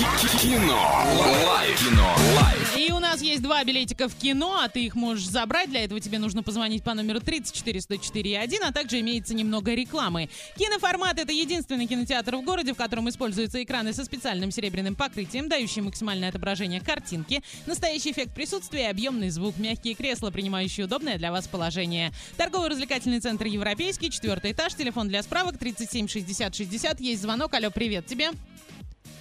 [0.00, 1.04] Кино.
[1.46, 1.78] Лайф.
[1.78, 2.16] Кино.
[2.34, 2.76] Лайф.
[2.78, 5.68] И у нас есть два билетика в кино, а ты их можешь забрать.
[5.68, 10.30] Для этого тебе нужно позвонить по номеру 34 104 1, а также имеется немного рекламы.
[10.56, 15.84] Киноформат— это единственный кинотеатр в городе, в котором используются экраны со специальным серебряным покрытием, дающие
[15.84, 22.10] максимальное отображение картинки, настоящий эффект присутствия, объемный звук, мягкие кресла, принимающие удобное для вас положение.
[22.38, 27.00] Торгово-развлекательный центр «Европейский», четвертый этаж, телефон для справок 37 60 60.
[27.00, 27.52] Есть звонок.
[27.52, 28.30] Алло, привет тебе.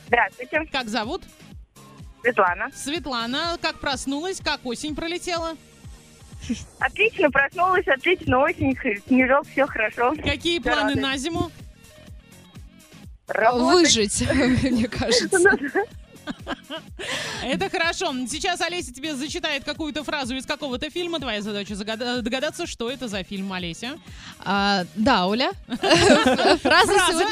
[0.09, 1.21] Здравствуйте, Как зовут?
[2.23, 2.69] Светлана.
[2.73, 3.57] Светлана.
[3.61, 4.41] Как проснулась?
[4.43, 5.55] Как осень пролетела?
[6.79, 8.75] Отлично проснулась, отлично осень,
[9.07, 10.15] снежок, все хорошо.
[10.23, 11.01] Какие Всё планы радует.
[11.01, 11.51] на зиму?
[13.27, 13.85] Работать.
[13.85, 14.31] Выжить,
[14.71, 15.85] мне кажется.
[17.43, 18.13] Это хорошо.
[18.27, 21.19] Сейчас Олеся тебе зачитает какую-то фразу из какого-то фильма.
[21.19, 23.97] Твоя задача загада- догадаться, что это за фильм, Олеся.
[24.43, 25.51] А, да, Оля.
[25.67, 27.27] Фраза,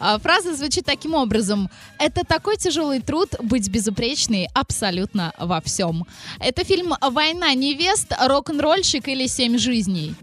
[0.00, 1.70] а, фраза звучит таким образом.
[1.98, 6.06] Это такой тяжелый труд быть безупречной абсолютно во всем.
[6.38, 10.14] Это фильм «Война невест», «Рок-н-ролльщик» или «Семь жизней».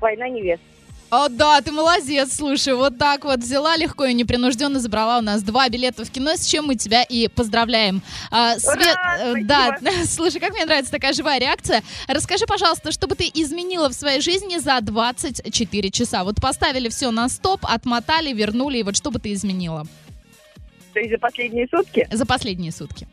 [0.00, 0.62] Война невест.
[1.10, 5.42] О, да, ты молодец, слушай, вот так вот взяла легко и непринужденно забрала у нас
[5.42, 8.02] два билета в кино, с чем мы тебя и поздравляем.
[8.30, 11.82] А, Свет, э, да, слушай, как мне нравится такая живая реакция.
[12.08, 16.24] Расскажи, пожалуйста, что бы ты изменила в своей жизни за 24 часа?
[16.24, 19.86] Вот поставили все на стоп, отмотали, вернули, и вот что бы ты изменила
[20.92, 22.06] То есть за последние сутки.
[22.10, 23.08] за последние сутки?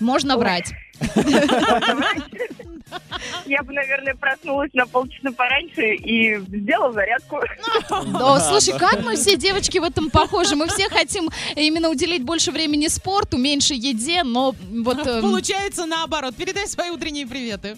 [0.00, 0.40] Можно Ой.
[0.40, 0.72] врать.
[3.46, 7.40] Я бы, наверное, проснулась на полчаса пораньше и сделала зарядку.
[7.90, 10.56] О, слушай, как мы все девочки в этом похожи.
[10.56, 14.54] Мы все хотим именно уделить больше времени спорту, меньше еде, но
[14.84, 15.06] вот...
[15.06, 16.34] эм, Получается наоборот.
[16.36, 17.76] Передай свои утренние приветы.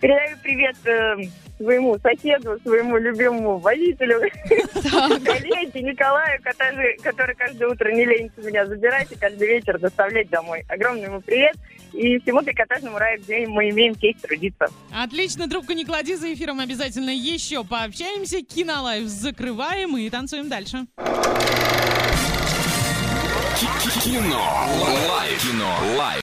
[0.00, 1.16] Передаю привет э,
[1.58, 4.20] своему соседу, своему любимому водителю,
[5.24, 10.64] коллеге Николаю, который, который каждое утро не ленится меня забирать и каждый вечер доставлять домой.
[10.68, 11.54] Огромный ему привет
[11.92, 14.68] и всему трикотажному раю, где мы имеем честь трудиться.
[14.90, 18.42] Отлично, трубку не клади, за эфиром обязательно еще пообщаемся.
[18.42, 20.86] Кинолайф закрываем и танцуем дальше.
[24.02, 24.66] Кино.
[25.10, 25.42] Лайф.
[25.42, 25.76] Кино.
[25.98, 26.18] Лайф.